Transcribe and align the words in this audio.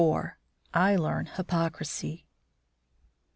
I 0.73 0.95
LEARN 0.95 1.27
HYPOCRISY. 1.35 2.25